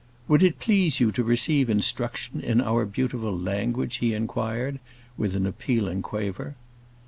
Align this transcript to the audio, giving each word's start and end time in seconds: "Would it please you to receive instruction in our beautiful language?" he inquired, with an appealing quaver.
"Would 0.27 0.41
it 0.41 0.57
please 0.57 0.99
you 0.99 1.11
to 1.11 1.23
receive 1.23 1.69
instruction 1.69 2.39
in 2.41 2.59
our 2.59 2.87
beautiful 2.87 3.37
language?" 3.37 3.97
he 3.97 4.15
inquired, 4.15 4.79
with 5.15 5.35
an 5.35 5.45
appealing 5.45 6.01
quaver. 6.01 6.55